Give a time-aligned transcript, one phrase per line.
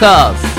[0.00, 0.49] カ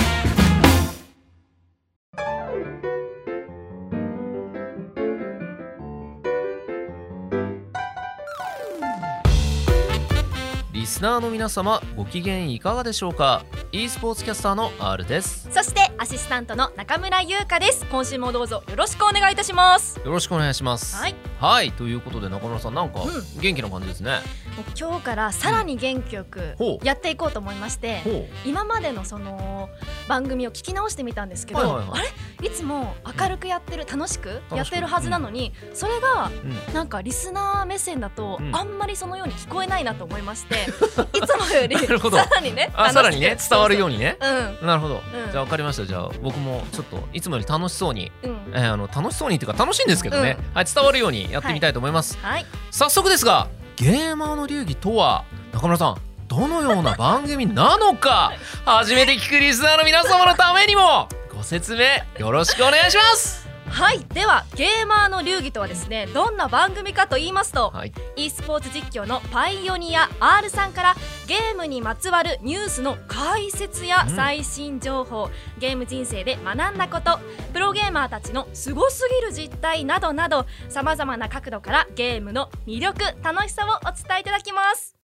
[11.01, 15.47] スナーの皆様ご機嫌いかがでしょうか？e スポーツキャスターの R です。
[15.49, 17.87] そしてアシスタントの中村優香です。
[17.87, 19.97] 今週もどうぞよろしくお願いいたします。
[19.97, 20.95] よろしくお願いします。
[20.97, 21.15] はい。
[21.39, 24.19] はいということで中村さんなんかう元気な感じですね、
[24.55, 28.25] もう今日からさらに元気よくやっていこうと思いましてほう。
[28.45, 29.69] 今までのその
[30.07, 31.99] 番組を聞き直してみたんですけど、はいはいはい。
[31.99, 32.03] あ
[32.43, 32.47] れ？
[32.47, 36.29] いつも明るくやってる楽しくやってるはずなのに、それが
[36.69, 36.73] うん。
[36.75, 38.55] なんかリスナー目線だと、うん。
[38.55, 40.67] あんまりそのように聞こえないなと思いまして
[41.13, 44.17] いつもよりさらにねあさらにね伝わるようににね。
[44.19, 44.67] うん。
[44.67, 45.31] なるほど、うん。
[45.31, 45.85] じゃあ分かりました。
[45.85, 48.51] じゃあ僕もちょっといつもより楽しそうに、うん。
[48.53, 52.45] えーあの楽しそうにっていうか楽しいんですけどね、はい、伝わるようにやってみたいと思います、はい。
[52.69, 58.33] 早速ですがゲーマーの流儀とは中村さんどのような番組なのか
[58.65, 61.83] 初めて聞くリスナーの皆様のためにもご説明
[62.17, 63.40] よろしくお願いします
[63.71, 67.93] はいではゲーマーの流儀とはですねどんな番組かと言いますと、はい。
[68.17, 70.95] e スポーツ実況のパイオニア R さんから
[71.27, 74.15] ゲームにまつわるニュースの解説やうん。
[74.15, 77.19] 最新情報、ゲーム人生で学んだこと
[77.53, 84.97] プロゲーマーたちのすごすぎる実態などなどさまざまな角度からゲームの魅力楽しさをお伝えいただきます。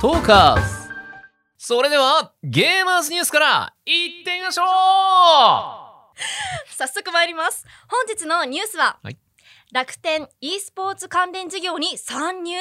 [0.00, 0.88] トーカーズ。
[1.58, 5.77] それではゲーマーズニュースからいってみましょう
[6.76, 7.64] 早速参ります。
[7.88, 9.18] 本日のニュースは、はい。
[9.70, 12.56] 楽天 e スポーツ関連事業に参入。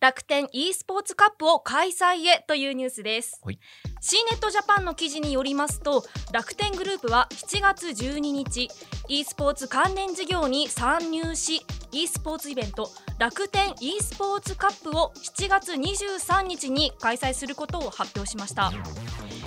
[0.00, 3.58] 楽天 e スポーツカップを開催へというニュースです、はい。
[4.02, 8.68] C ネットジャパンの記事によりますと楽天グループは7月12日
[9.08, 18.70] e スポーツ関連事業に参入し e スポーツイベント楽天 e スポーツカップを7月23日に開催することを発表しました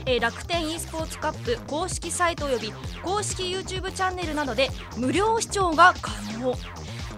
[0.09, 2.71] えー楽天 e スポーツカップ公式サイトおよび
[3.03, 6.55] 公式 YouTube チャンネルなどで無料視聴が可能。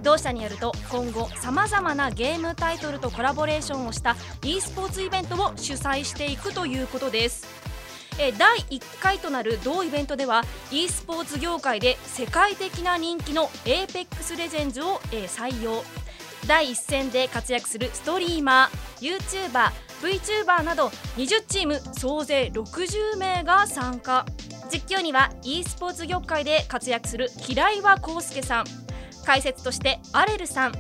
[0.02, 7.48] 同社によると今後さまざまなゲームタイトルとコラボレーションをした e スポーツイベントを主催していくということです。
[8.18, 15.84] え第1回となる同イベントでは e スポーツ業界で世界的な人気の APEX レジェンズを、え採用。
[16.48, 20.88] 第一線で活躍するストリーマー YouTuber VTuber など
[21.18, 24.26] 20チーム総勢60名が参加。
[24.72, 28.66] 実況には e スポーツ業界で活躍する平岩康介さん
[29.26, 30.74] 解説としてアレルさん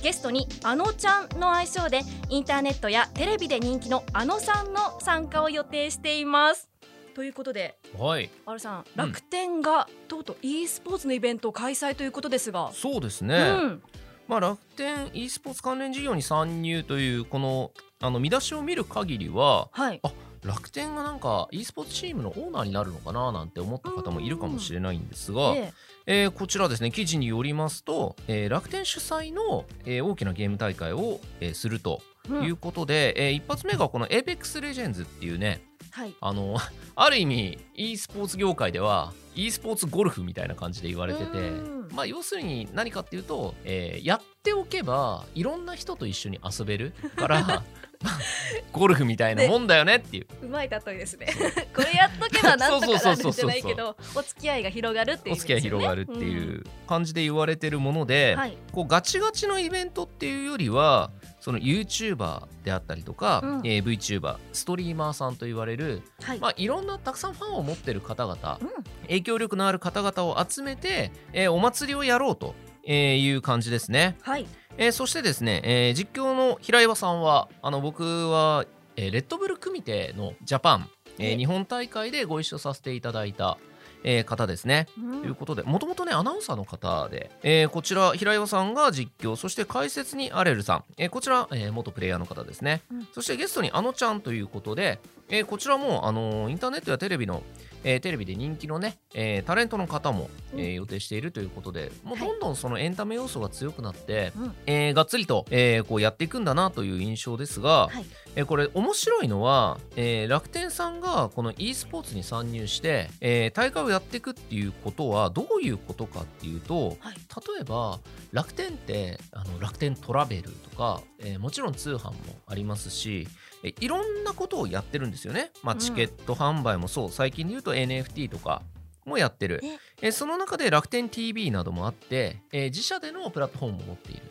[0.00, 6.68] ゲストにあのちゃんの愛称でインターネットやテレビで人気のあのさんの参加を予定しています。
[7.14, 8.30] ということではい。
[8.46, 8.84] あるさんうん。
[8.96, 13.82] 楽天がとうとう e スポーツのイベントを開催ということですが、そうですうね、ん、
[14.28, 20.00] まあ、楽天 e スポーツ関連事業に参入というこのあの見出しを見る限りははい。
[20.44, 25.72] 楽天がなんか e スポーツチームのオーナーになるのかななんて思った方もいるかもしれないんですが、え
[26.06, 36.14] えーこちらですね記事によりますと、えー楽天主催の、えー大きなゲーム大会を、えーするということで、えー一発目がこの APEX Legends っていうねはい。
[36.20, 36.56] あの
[36.96, 41.88] ある意味 e スポーツ業界では e スポーツゴルフみたいな感じで言われててうん。
[41.92, 47.62] まあ要するに何かっていうと、えーやっておけばいろんな人と一緒に遊べるからまあ
[48.72, 50.26] ゴルフみたいなもんだよねっていう。
[50.44, 51.26] うまい例えですね。
[51.74, 58.56] これやっとけばなんとかなるんじゃないけそどお付き合いが広がるっていうお付き合い広がるっていう感じで言われてるもので、はい。
[58.72, 61.10] こうガチガチのイベントっていうよりは
[61.40, 63.60] その YouTuber であったりとか、うん。
[63.64, 68.68] えー VTuber ストリーマーさんと言われる、はい、まあ、いろんなたくさんファンを持ってる方々うん。
[69.02, 72.54] 影響力のある方々を集めて、えーお祭りをやろうと
[72.84, 74.16] えーいう感じですね。
[74.22, 74.46] はい。
[74.78, 78.64] えーそしてですね、えー実況の平岩さんはあの僕は、
[78.96, 83.58] えーレッドブル組手のジャパン、えーえ日本大会でご一緒させていただいた、
[84.04, 84.86] えー方ですね。
[84.98, 85.20] うん。
[85.22, 93.08] ということでもともとねアナウンサーの方で、えーこちら平岩さんが実況そして解説にアレルさん、えーこちら、えー元プレイヤーの方ですね、うん。
[93.12, 94.98] そしてゲストにあのちゃんということで、
[95.28, 97.42] えーこちらも、あのーインターネットやテレビの、
[97.84, 102.28] えーテレビで人気のね、えータレントの方も、えーうん予定しているということでもうはい。
[102.28, 104.54] どんどんそのエンタメ要素が強くなって、うん。
[104.66, 108.04] えーがっつりと、えーこうやっていくんだなという印象ですが、はい。
[108.36, 117.14] えーこれ面白いのは、えー楽天さんがこの e スポーツに参入して、えー大会をやっていくっていうことはどういうことかっていうとはい。
[117.56, 117.98] 例えば
[118.32, 122.12] 楽天ってあの楽天トラベルとか、えーもちろん通販も
[122.46, 123.28] ありますし、
[123.62, 125.80] えーいろんなことをやってるんですよね、まあ、うん。
[125.80, 127.10] チケット販売もそう。
[127.10, 128.62] 最近で言うと NFT とか
[129.04, 129.60] もやってる。
[129.62, 134.22] ええーその中で楽天 TV などもあって、えー自社でのプラットフォームを持っている。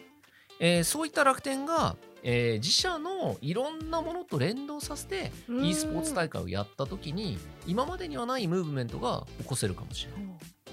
[0.59, 5.65] えーそういった楽天が、えー自社のいろんなものと連動させてうん。
[5.65, 7.37] e スポーツ大会をやった時に
[7.67, 10.21] 今までにはないムーブメントが起こせるかもしれない。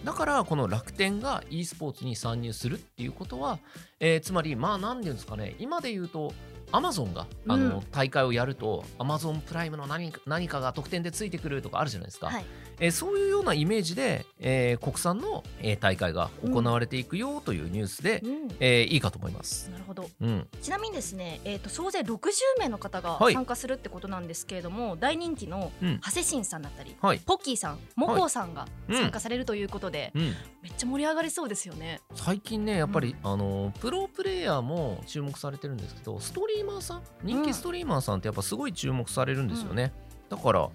[0.04, 3.58] だからこの楽天が e スポーツに参入するっていうことは、
[4.00, 6.32] えーつまりまあ何て言うんですかね今で言うと
[6.72, 7.82] アマゾンがあの、うん。
[7.90, 12.44] 大会をやるとアマゾンプライムの何か何かが特典でついてくるとかあるじゃないですか、はい。
[12.80, 18.48] えーそういうようなイメージで、えー国産の、えー大会が行われていくよというニュースで、うん。
[18.60, 19.70] えーいいかと思います。
[19.70, 20.08] なるほど。
[20.20, 22.18] うん、ちなみにですね、えー、と総勢60
[22.58, 23.34] 名の方がはい。
[23.34, 26.00] 参加するってことなんですけれども、大人気のうん。
[26.00, 28.96] 長谷新さんだったり、はい、ポッキーさん、モコーさんがうん。
[28.96, 30.22] 参加されるということで、うん、
[30.62, 32.00] めっちゃ盛り上がりそうですよね。
[32.14, 39.92] 最近ねやっぱり、あのプロプレイヤーも注目されてるんですけどストリーマーさん人気ストリーマーさんってやっぱすごい注目されるんですよね、
[40.28, 40.68] だから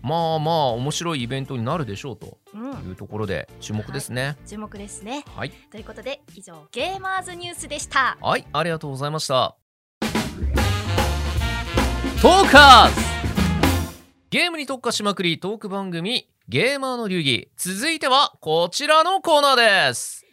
[0.00, 4.36] まあまあ面白いイベントになるでしょうとうん、いうところで注目ですね。
[4.46, 5.24] 注目ですね。
[5.34, 5.50] はい。
[5.50, 8.16] ということで以上ゲーマーズニュースでした。
[8.20, 9.56] はい、ありがとうございました。
[12.22, 13.00] トーカーズ。
[14.30, 17.48] ゲームに特化しまくりトーク番組ゲーマーの流儀。
[17.56, 20.24] 続いてはこちらのコーナーです。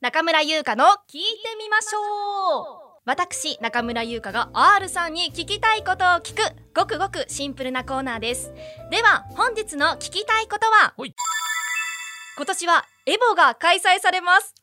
[0.00, 6.42] 中村優香の聞いてみましょう私中村優香が R さんに聞きたいことを聞く
[6.72, 8.52] ごくごくシンプルなコーナーです。
[8.88, 14.54] では本日の聞きたいことは今年はエボが開催されます。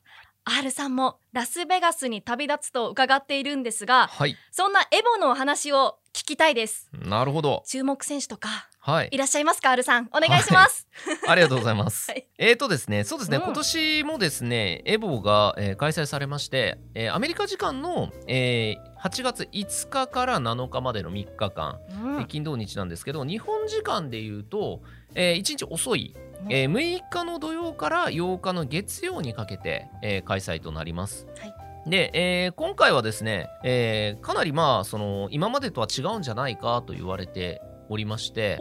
[0.46, 4.38] R さんもラスベガスに旅立つと伺っているんですがはい。
[4.52, 6.90] そんなエボのお話を聞きたいです。
[6.94, 7.64] なるほど。
[7.68, 9.10] 注目選手とかはい。
[9.12, 10.08] いらっしゃいますか R さん。
[10.16, 10.88] お願いします、
[11.28, 12.08] ありがとうございます。
[12.10, 12.26] はい。
[12.38, 22.16] えーとですね、そうですね、うん今年もですね、エボが、えー開催されまして、えーアメリカ時間の、えー8月5日から7日までの3日間、うん。
[22.16, 24.82] えー金土日なんですけど、日本時間でいうと、
[25.16, 26.16] え1日遅い、
[26.50, 31.28] えー6日の土曜から8日の月曜にかけて、えー開催となります。
[31.38, 31.54] はい。
[31.90, 38.58] で、えー今回はですね、えーかなりまあその今までとは違うんじゃないかと言われておりまして、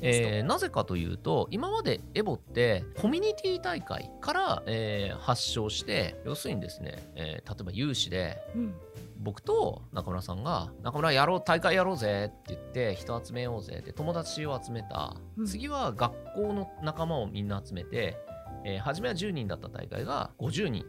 [0.00, 8.74] えーなぜかというと今までエボってコミュニティ大会から、えー発祥して要するにですね、えー例えば有志でうん。
[9.18, 15.46] 僕と中村さんが「中村やろう大会やろうぜ」って言って人集めようぜって友達を集めた、うん。
[15.46, 18.16] 次は学校の仲間をみんな集めて、
[18.64, 20.84] えー初めは10人だった大会が50人、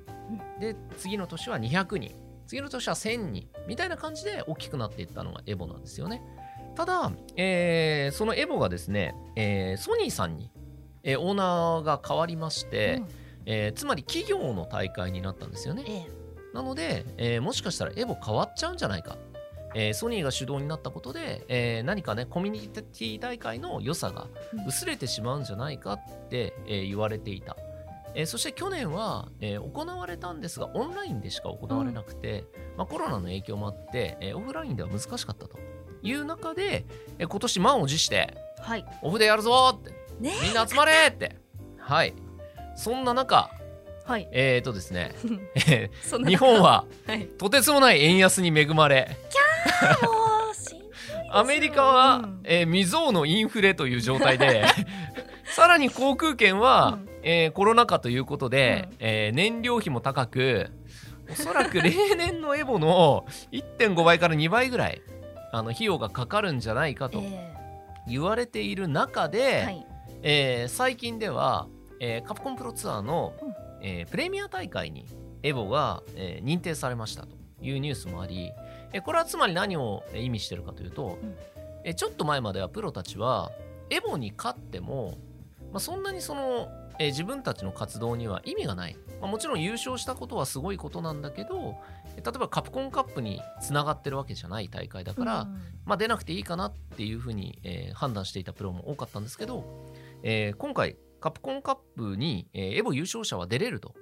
[0.60, 2.16] で次の年は200人。
[2.48, 3.48] 次の年は1000人。
[3.68, 6.22] みたいな感じで大きくなっていったのがエボなんですよね
[6.76, 10.50] ただ、えーそのエボがですね、えーソニーさんに、
[11.04, 13.08] えーオーナーが変わりまして、うん。
[13.46, 15.84] えーつまり企業の大会になったんですよね。
[15.88, 16.56] ええ。
[16.56, 19.18] なので、えーもしかしたらエボ変わっちゃうんじゃないか。
[19.76, 24.28] えーソニーが主導になったことで、えー何かね、コミュニティ大会の良さが
[24.68, 27.56] 薄れてしまうんじゃないかって、えー言われていた。
[28.16, 32.46] えーそして去年は、えー行われたんですが、オンラインでしか行われなくて、
[32.78, 35.58] まあ、コロナの影響もあって、えーオフラインでは難しかったと
[36.04, 36.86] いう中で、
[37.18, 38.86] えー今年満を持して、はい。
[39.02, 40.34] オフでやるぞって、ね。
[40.44, 41.36] みんな集まれって。
[41.80, 42.14] はい。
[42.76, 43.50] そんな中、
[44.06, 44.28] はい。
[44.32, 45.14] えーとですね、
[46.28, 47.26] 日本は、はい。
[47.38, 49.18] とてつもない円安に恵まれ
[50.02, 50.10] も
[50.52, 51.26] うしんどいですよ。
[51.32, 52.42] アメリカは、うん。
[52.44, 54.66] えー未曾有のインフレという状態で
[55.56, 57.10] さらに航空券は、うん。
[57.24, 58.96] えーコロナ禍ということで、うん。
[59.00, 60.70] えー燃料費も高く
[61.32, 65.02] おそらく 例年のエボの1.5倍から2倍ぐらい
[65.54, 67.54] あの費用がかかるんじゃないかとえ
[68.08, 69.88] 言われている中えで、はい。
[70.24, 71.68] えー最近では、
[72.00, 73.54] えーカプコンプロツアーの、うん。
[73.82, 75.06] えープレミア大会に
[75.44, 78.52] エボが、えー認定されましたというニュースもあり、
[78.94, 81.36] えーこれはつまり何をえー意味してるかというと、うん。
[81.84, 83.52] えーちょっと前まではプロたちは
[83.92, 85.20] エボに勝っても、
[85.72, 95.58] まあ、そんなにその、えー自分たちの活動には意味がない、まあ、もちろん優勝したことはすごいことなんだけどえー例えばカプコンカップにつながってるわけじゃない大会だから、うん。
[95.86, 99.64] まあ、出なくていいかなっていうふうに、えー判断していたプロも多かったんですけど、
[100.24, 103.94] えー今回カプコンカップに、えーエボ優勝者は出れると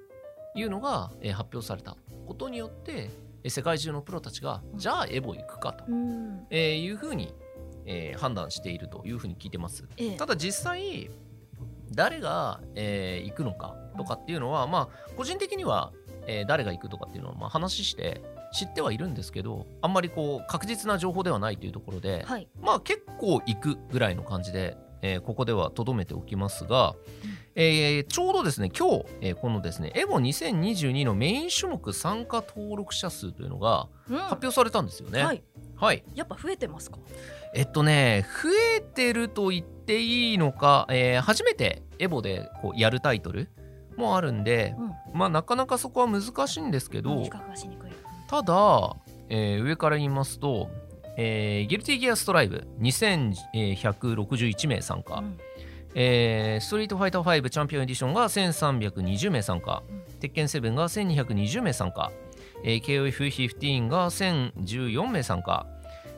[0.56, 1.96] いうのが、えー発表された
[2.27, 3.10] ことによって、
[3.44, 4.77] えー世界中のプロたちが、うん。
[4.80, 6.46] じゃあエボ行くかと、うん。
[6.50, 7.34] えーいうふうに、
[7.86, 9.88] えー判断しているというふうに聞いてます。
[9.98, 10.18] ええ。
[10.18, 11.10] ただ実際
[11.91, 15.91] 誰が、えー行くのかとかっていうのは、まあ個人的には、
[16.28, 18.22] えー誰が行くとかっていうのは、まあ、話して
[18.54, 22.48] 知ってはいるんですけどあんまりこう確実な情報ではないというところで、はい。
[22.62, 26.96] まあ結構行くぐらいの感じで、えーここではとどめておきますが、
[27.56, 34.18] えーちょうどですね今日、えーこのですねエボ2022のメイン種目参加登録者数というのがうん。
[34.18, 35.24] 発表されたんですよね。
[35.24, 35.44] はい。
[35.75, 36.04] はい。
[36.13, 37.00] やっぱ増えてますか？
[37.54, 43.50] えっとね、増えてると言っていいのか、えー初めてエボでこうやるタイトル
[43.98, 44.84] もあるんで、う
[45.16, 45.18] ん。
[45.18, 47.24] まあなかなかそこは難しいんですけど、
[48.30, 48.96] ただ、
[49.30, 50.70] えー上から言いますと、
[51.18, 55.38] えーギルティギアストライブ2161名参加、うん。
[55.96, 62.12] えーストリートファイター5チャンピオンエディションが1320名参加、うん鉄拳7が1220名参加、
[62.64, 65.66] えー KOF15 が1014名参加、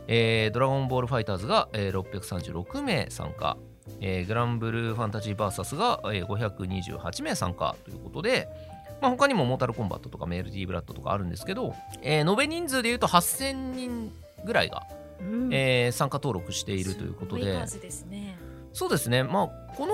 [0.07, 3.57] えードラゴンボールファイターズが、えー636名参加、
[4.01, 8.47] えーグランブルーファンタジーバーサスが、えー528名参加ということで、
[9.01, 14.11] まあ、他にもモータルコンバットとかメールディーブラッドとかあるんですけど、えー延べ人数でいうと8000人
[14.45, 14.83] ぐらいが、
[15.19, 17.45] うんえー参加登録しているということで
[18.05, 18.37] ね。
[18.73, 19.93] そうですね、まあ、この、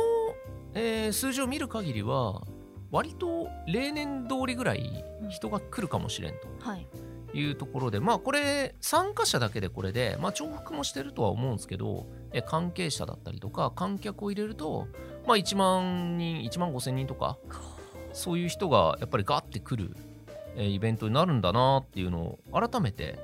[0.74, 2.43] えー数字を見る限りは、
[2.91, 6.88] 割と例年通りぐらい人が来るかもしれんはい。
[7.32, 14.88] というところで、まあ、これ、参加者だけでこれで、まあ、重複もしてるとは思うんですけど、え関係者だったりとか、観客を入れると、
[15.28, 17.38] まあ、1万人、1万5千人とか、
[18.14, 19.96] そういう人がやっぱりガッて来る、
[20.56, 23.20] えーイベントになるんだなっていうのを改めて、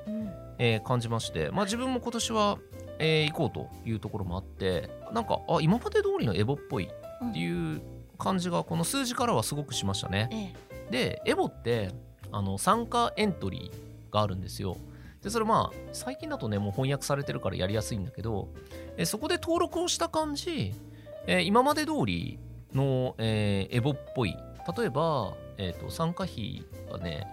[0.84, 2.58] 感じまして、まあ、自分も今年は、
[2.98, 7.82] えー行こうというところもあってなんかあ今まで通りのエボっぽいっていう
[8.18, 10.28] 感じがこの数字からはすごくしましたね。
[10.32, 11.90] ええでエボって
[12.32, 13.85] あの参加エントリー
[14.16, 14.76] があるんですよ。
[15.22, 18.48] でそれまあ最近だとねもう翻訳されてるからやりやすいんだけど、
[18.96, 20.72] えそこで登録をした感じ、
[21.26, 22.38] えー今まで通り
[22.72, 24.36] の、えーエボっぽい。
[24.76, 27.26] 例えば、えーと参加費がね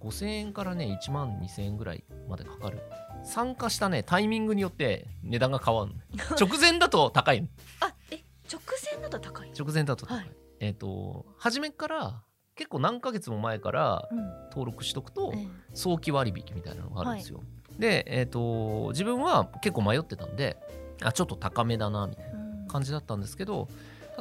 [0.00, 2.80] 5000円からね1万2000円ぐらいまでかかる。
[3.24, 5.96] 参加したねタイミングによって値段が変わるの
[6.38, 7.48] 直前だと高いの。
[7.80, 9.52] あえ直線だと高い。
[9.58, 10.30] 直前だと高い、はい。
[10.60, 12.22] えっ、と初めから
[12.56, 14.18] 結構何ヶ月も前からうん。
[14.50, 15.48] 登録しとくとええ。
[15.74, 17.42] 早期割引みたいなのがあるんですよ、
[17.78, 20.56] でえっ、と自分は結構迷ってたんで
[21.02, 22.68] あちょっと高めだなみたいなうん。
[22.68, 23.68] 感じだったんですけど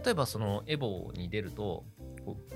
[0.03, 1.83] 例えばそのエボに出ると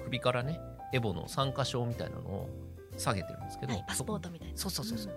[0.06, 0.60] 首からね
[0.94, 2.50] エボの参加証みたいなのを
[2.98, 4.58] 下げてるんですけど、はいパスポートみたいな。
[4.58, 5.14] そうそうそうそう。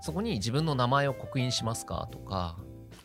[0.00, 2.56] そこに自分の名前を刻印しますかとか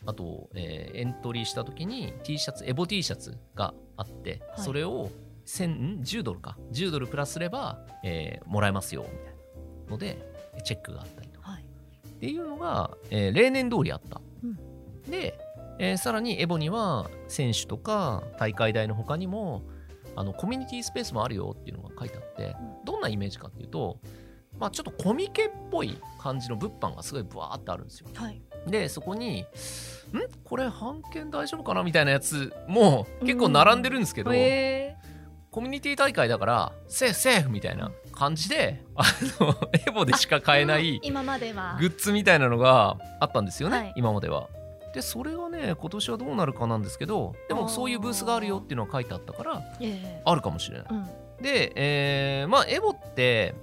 [0.06, 4.64] あと、えーエントリーした時に T シャツエボ T シャツがあって、はい。
[4.64, 5.12] それを1000ん
[5.50, 6.56] 10ドルか。
[6.72, 9.34] 10ドルプラスすれば、えーもらえますよみたい
[9.86, 10.18] なので
[10.64, 11.50] チェックがあったりとか。
[11.50, 11.62] はい。
[11.62, 15.10] っていうのが、えー例年通りあった、うん。
[15.10, 15.38] で、
[15.78, 19.62] えーさらにエボには選手とか大会代の他にも
[20.16, 22.84] あのコミュニティスペースもあるよっていうのが書いてあって、うん。
[22.84, 23.98] どんなイメージかっていうと、
[24.58, 28.08] まあ、ちょっとコミケっぽい感じの物販がすごいブワーってあるんですよ。
[28.14, 28.42] はい。
[28.66, 29.46] でそこにん？
[30.44, 31.82] これ半券大丈夫かな？
[31.82, 34.89] みたいなやつも結構並んでるんですけど、へえ
[35.50, 39.02] コミュニティ大会だからセーフセーフみたいな感じであ
[39.40, 39.54] の
[39.86, 41.76] エボでしか買えない今までは。
[41.80, 43.92] グッズみたいなのがあったんですよね、はい。
[43.96, 44.48] 今までは。
[44.94, 50.22] でそれがね今年はどうなるかなんですけどでもそういうブースがあるよっていうのが書いてあったからええ。
[50.24, 50.86] あるかもしれない。
[50.88, 51.04] うん。
[51.42, 53.54] で、えーまあエボって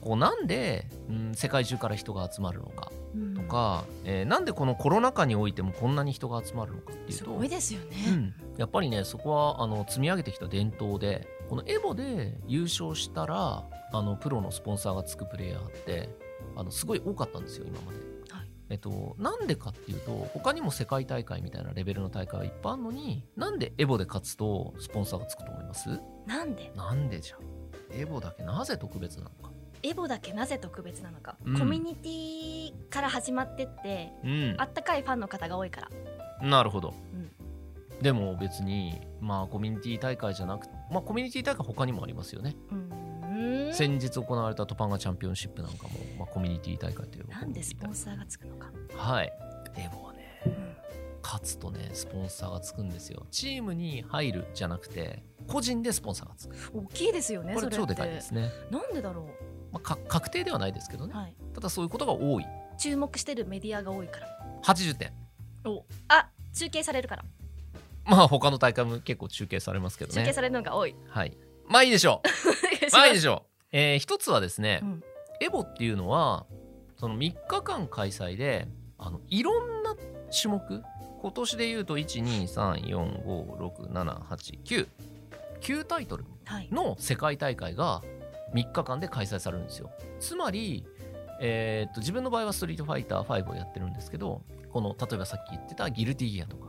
[0.00, 7.96] こうなんで、うん、世界中から人が集まるのかうんとか、えーなんでこのコロナ禍においてもこんなに人が集まるのかっていうすとごいですよね。
[8.08, 16.10] うん、やっぱりねそこはあの積み上げてきた伝統でこのエボで優勝したらあのプロのスポンサーがつくプレイヤーって
[16.56, 17.98] あのすごい多かったんですよ今まで。
[18.30, 18.50] はい。
[18.68, 25.88] えっと、なんでかっていうと他にも世界大会みたいなレベルの大会はいっぱいあるのになんでエボで勝つとスポンサーがつくと思います？
[26.26, 26.72] なんで？
[26.74, 27.40] なんでじゃん。
[27.92, 29.52] エボだけなぜ特別なのか
[29.86, 31.58] エボだけなぜ特別なのか、うん。
[31.58, 34.54] コミュニティから始まってってうん。
[34.58, 35.82] あったかいファンの方が多いか
[36.40, 36.48] ら。
[36.48, 37.30] なるほど、うん。
[38.02, 42.56] でも別にまあコミュニティ大会じゃなくまあコミュニティ大会他にもありますよね。
[42.70, 43.74] うーん。
[43.74, 48.72] 先日行われたトパンガチャンピオンシップなんかも、まあ、コミュニティ大会というなんでスポンサーがつくのか。
[48.96, 49.32] はい。
[49.76, 50.76] エボはねうん。
[51.22, 53.24] 勝つとねスポンサーがつくんですよ。
[53.30, 56.56] チームに入るじゃなくて個人でスポンサーがつく。
[56.74, 57.54] 大きいですよね。
[57.54, 59.28] これ超でかいですね、なんでだろ
[59.72, 61.18] まあ、か確定ではないですけどね、う。
[61.18, 61.34] はい。
[61.54, 62.46] ただそういうことが多い
[62.78, 64.28] 注目してるメディアが多いから。
[64.62, 65.12] 80点
[66.08, 67.24] あ中継されるから。
[68.04, 70.94] まあ他の大会も結構中継されますけどね中継されるのが多い。
[71.08, 71.36] はい
[71.68, 72.28] まあいいでしょう
[72.94, 75.02] まあいいでしょう、えー一つはですね、うん
[75.38, 76.46] エボっていうのは
[76.96, 79.94] その3日間開催であのいろんな
[80.30, 80.82] 種目
[81.20, 84.88] 今年でいうと123456789
[85.60, 86.68] 9タイトルはい。
[86.70, 88.02] の世界大会が
[88.54, 89.90] 3日間で開催されるんですよ。
[90.18, 90.86] つまり、
[91.40, 96.68] えーっと自分の場合はストリートファイター5をやってるんですけどこの例えばさっき言ってたギルティギアとか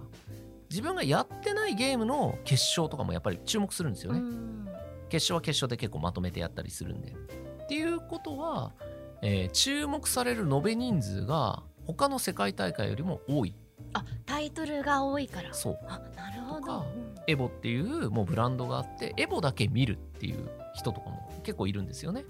[0.70, 4.68] 自分がやってないゲームの決勝とかもやっぱり注目するんですよね、うん。
[5.10, 7.12] 決勝は決勝で結構まとめてやったりするんで。
[7.12, 8.74] っていうことは、
[9.22, 13.56] えー注目される延べ人数が他の世界大会よりも多い
[13.94, 15.54] あタイトルが多いから。
[15.54, 15.80] そう。
[15.88, 16.86] あなるほど。
[17.28, 22.26] エボっていうもうブランドがあってエボだけ見るっていう人とかも結構いるんですよね。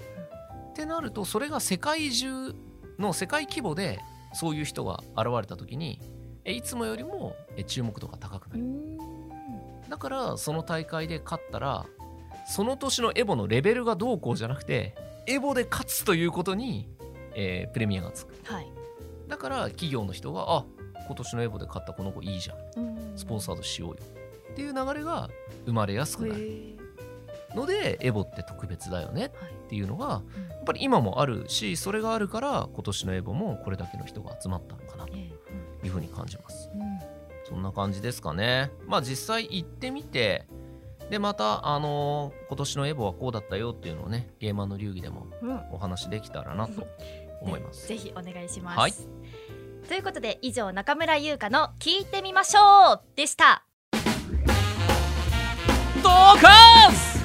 [0.72, 2.54] ってなるとそれが世界中
[3.00, 4.00] の世界規模で
[4.34, 6.00] そういう人が現れた時に
[6.46, 8.62] えいつもよりもえ注目度が高くなる。
[8.62, 8.98] うん。
[9.90, 11.86] だからその大会で勝ったら
[12.48, 14.96] その年のエボのレベルがどうこうじゃなくて
[15.28, 16.90] エボで勝つということに、
[17.36, 18.34] えープレミアがつく。
[18.46, 18.72] はい。
[19.28, 20.66] だから企業の人があ
[21.08, 22.58] 今年のエボで勝ったこの子いいじゃん。
[23.16, 23.98] スポンサードしようよ。
[24.52, 25.30] っていう流れが
[25.66, 26.42] 生まれやすくなる。
[26.42, 26.78] へ
[27.56, 29.28] のでエボって特別だよね。
[29.28, 30.50] っていうのがうん。
[30.50, 35.32] やっぱり今もあるしそれがあるから今年のエボもこれだけの人が集まったのかなとえ
[35.86, 36.70] いうふうに感じます。
[37.48, 38.72] そんな感じですかね。
[38.86, 40.46] まあ実際行ってみて
[41.10, 45.62] でまたあのー今年のエボはこうだったよっていうのをねゲーマーの流儀でもうん。
[45.72, 46.86] お話できたらなと
[47.42, 47.88] 思います。
[47.88, 48.78] ぜひお願いします。
[48.80, 48.94] はい
[49.88, 53.64] ということで以上中村優香の聞いてみましょうでした。
[56.04, 57.18] ドーカス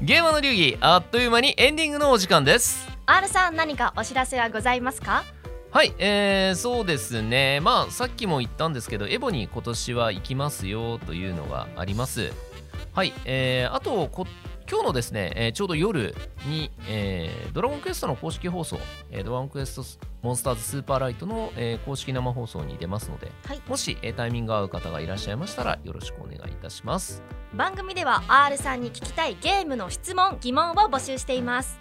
[0.00, 5.24] ゲーマーの流儀あっという間にエンディングのお時間です R さん何かお知らせはございますか？
[5.70, 7.60] はい、えー、そうですね。
[7.60, 12.32] まあさっきも言ったんですけどエボに今年は行きますよというのがあります。
[12.94, 14.26] はい、えー、あとこ
[14.68, 16.14] 今日のですね、えーちょうど夜
[16.46, 18.78] に、えードラゴンクエストの公式放送、
[19.10, 23.62] えードラゴンクエストモンスターズスーパーライトの、えー公式生放送に出ますので、はい。
[23.66, 27.22] もし、えータイミング合う方がいらっしゃいましたらよろしくお願いいたします。
[27.54, 31.78] 番組では R さんに聞きたいゲームの質問疑問を募集しています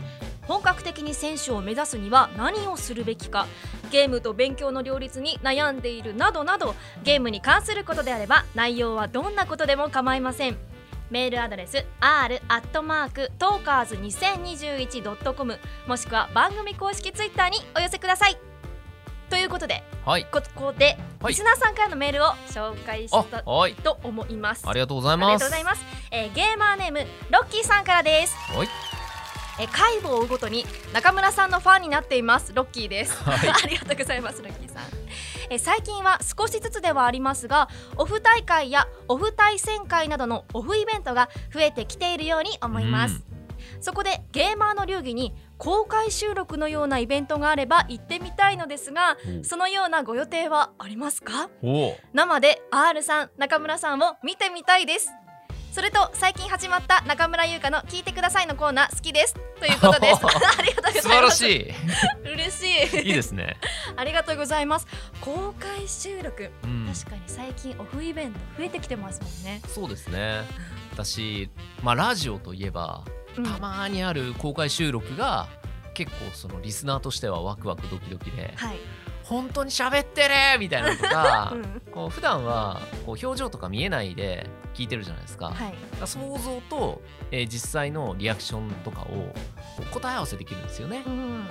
[0.47, 3.47] 本格的に選手を目指すには何をするべきか
[3.91, 10.57] ゲームと勉強の両立に悩んでいるなどなどゲームに関することであれば内容はどんなことでも構いません。
[11.09, 18.37] メールアドレス r アットマークトーカーズ 2021.com もしくは番組公式ツイッターにお寄せください。
[19.29, 20.25] ということではい。
[20.25, 21.33] ここで、はい。
[21.33, 24.67] リスナーさんからのメールを紹介しあたはいと思います。
[24.67, 25.31] ありがとうございあります。
[25.33, 26.99] がとうございます、えーゲーマーネーム
[27.29, 28.96] ロッキーさんからです、はい
[29.59, 32.53] えー、介護を追うごとに中村さんのファンになっています。
[32.53, 33.49] ロッキーです、はい。
[33.63, 34.83] ありがとうございますロッキーさん、
[35.49, 43.23] えー最近は少しずつではありますがオフ大会やオフ対戦会などのオフイベントが増えてきているように思います、
[43.79, 49.31] そこでゲーマーの流儀に公開収録のようなイベントがあれば行ってみたいのですがう。
[49.39, 51.49] んそのようなご予定はありますか？
[52.13, 55.11] 生で R さん中村さんを見てみたいです
[55.77, 59.35] それと最近始まった中村優香の聞いてくださいのコーナー好きです。
[59.59, 60.25] ということです。
[60.25, 61.01] ありがとうございます。
[61.03, 61.41] 素晴らし
[62.25, 62.31] い。
[62.33, 63.07] 嬉しい。
[63.09, 63.57] いいですね、
[63.95, 64.87] ありがとうございます。
[65.21, 66.49] 公開収録。
[66.63, 70.41] うん、確かに最近オフイベント増えてきてますもんね、そうですね。
[70.93, 71.47] 私
[71.83, 73.03] まあラジオといえば
[73.37, 73.43] うん。
[73.43, 75.47] たまにある公開収録が
[75.93, 78.79] 結構そのリスナーとしてはワクワクドキドキではい、
[79.29, 81.81] 本当に喋ってるみたいなのとか うん。
[81.91, 85.73] こう普段はこう表情とか見えないで聞いてるじゃないですか,、はい。
[86.05, 89.33] 想像と、えー実際のリアクションとかを
[89.91, 91.03] 答え合わせできるんですよね。
[91.05, 91.47] うん、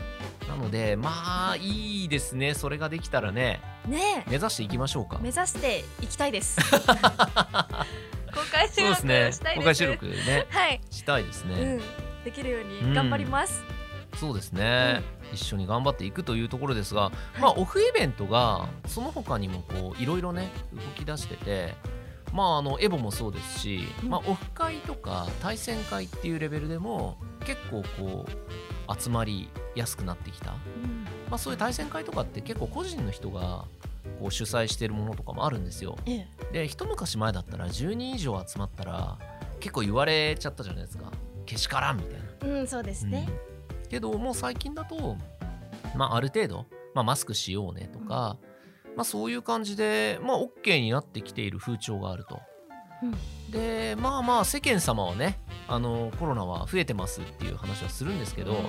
[0.48, 3.60] なのでまあいいですねそれができたらね。
[3.86, 5.18] ね目指していきましょうか。
[5.20, 6.58] え目指していきたいです。
[8.36, 9.40] 公開収録したいです。
[9.56, 10.46] 公開収録ね。
[10.50, 11.66] はい、したいですね、う
[12.20, 13.62] ん、できるように頑張ります、
[14.16, 15.02] そうですね、
[15.32, 21.74] 一緒に頑張っていくというところですが、まあオフイベントがその他にもこういろいろね動き出してて
[22.32, 24.10] まああのエボもそうですし、うん。
[24.10, 31.04] まあオフ会とか対戦会っていうレベルでも結構こう集まりやすくなってきた、うん。
[31.30, 33.64] まあ、そういう対戦会とかって結構個人の人が
[34.20, 35.96] こう主催してるものとかもあるんですよ。
[36.06, 36.52] ええ。
[36.52, 39.18] で一昔前だったら10人以上集まったら
[39.60, 41.10] 結構言われちゃったじゃないですか。
[41.46, 42.58] けしからんみたいな。
[42.58, 43.26] うん、そうですね。
[43.50, 43.55] うん
[43.86, 45.16] けどもう最近だと、
[45.94, 48.36] まあ、ある程度、まあ、マスクしようねとか、
[48.96, 52.40] まあ、そういう感じで、まあ、OK になってきている風潮があると。
[53.50, 58.64] でまあまあ世間様はねあのコロナは増えてますっていう話はするんですけど、うん。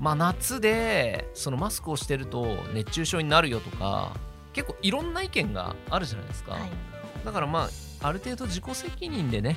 [0.00, 4.12] まあ夏でそのマスクをしてると熱中症になるよとか
[4.52, 6.70] 結構いろんな意見があるじゃないですか、はい。
[7.24, 7.68] だからま
[8.02, 9.56] あある程度自己責任でね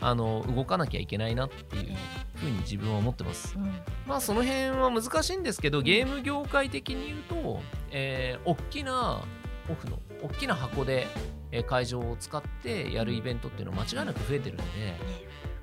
[0.00, 1.96] あの動かなきゃいけないなっていう
[2.36, 3.54] ふうに自分は思ってます。
[3.56, 3.64] うん。
[4.06, 9.22] まあその辺は難しいんですけどゲーム業界的に言うと、えー大きな
[9.70, 11.06] オフの大きな箱で、
[11.50, 14.64] えー会場を使ってやるイベントっていうのは間違いなく増えてるんで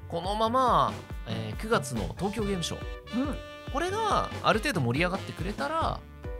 [0.10, 0.94] このまま、
[1.28, 2.80] えー9月の東京ゲームショウ
[3.22, 3.36] うん。
[3.72, 6.00] これがある程度盛り上がってくれたら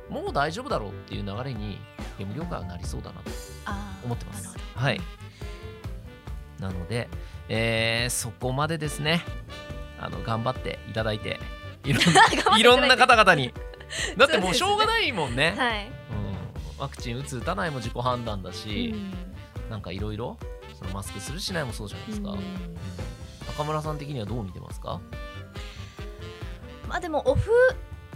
[0.10, 1.80] もう大丈夫だろうっていう流れに
[2.20, 3.32] ゲーム業界はなりそうだなと
[4.06, 4.56] 思ってます。
[4.76, 5.02] はい。
[6.60, 7.10] なので、
[7.50, 9.22] えーそこまでですね
[10.04, 11.40] あの頑張っていただいて
[11.84, 13.54] いろん頑張っていろんな方々に。
[14.18, 15.54] だってもうしょうがないもんね。
[15.58, 15.90] はい、う
[16.80, 19.70] ん、ワクチン打つ打たないも自己判断だし、うん。
[19.70, 20.38] なんかいろいろ
[20.78, 22.40] そのマスクするしないもそうじゃないですか、うん。
[23.48, 25.00] 中村さん的にはどう見てますか？
[26.90, 27.52] まあでもオフ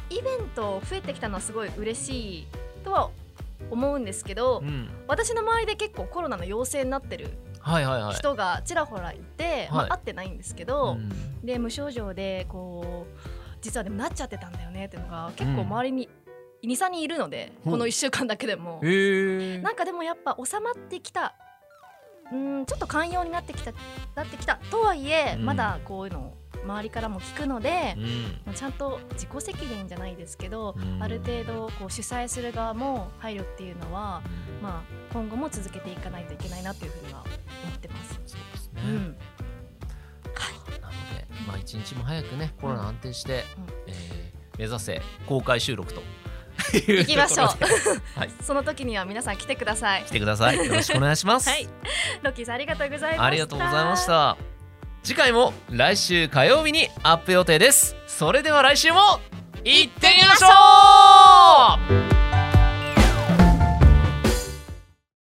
[0.10, 2.47] イベント増えてきたのはすごい嬉しい
[2.84, 3.10] とは
[3.69, 4.89] 思うんですけど、うん。
[5.08, 7.38] 私の周りで結構コロナの陽性になってる
[8.13, 11.45] 人がちらほらいて、会ってないんですけど、うん。
[11.45, 13.19] で無症状でこう
[13.62, 16.10] 実はでもなっちゃってたんだよねっていうのが結構周りに
[16.63, 18.82] 23人いるので、この1週間だけでも。
[18.82, 21.36] なんかでもやっぱ収まってきた
[22.31, 23.71] うんちょっと寛容になってきた
[24.15, 25.45] なってきたとはいえ、うん。
[25.45, 26.33] まだこういうの
[26.65, 27.95] 周りからも聞くので
[28.47, 28.53] う、ん。
[28.53, 31.01] ちゃんと自己責任じゃないですけど、うん。
[31.01, 34.21] ある程度こう主催する側も配慮っていうのは、
[34.61, 37.23] まあ、今後も続けていかないといけないなというふうには
[37.65, 38.19] 思ってます。
[38.25, 38.93] そうですね、うん。
[38.93, 43.65] なので、まあ、一日も早くねコロナ安定して、うん。
[43.87, 46.01] えー目指せ公開収録と
[46.73, 47.47] 行きましょう。
[48.19, 50.03] はい、 その時には皆さん来てください。
[50.06, 50.58] 来てください。
[50.58, 51.67] よろしくお願いします、はい、
[52.21, 53.23] ロッキーさんありがとうございました。
[53.23, 54.38] ありがとうございました。
[55.03, 57.95] 次回も来週火曜日にアップ予定です。
[58.08, 59.21] それでは来週も
[59.63, 60.47] 行ってみましょ
[62.23, 62.26] う。